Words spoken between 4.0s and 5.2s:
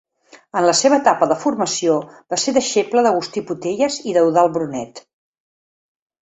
i d'Eudald Brunet.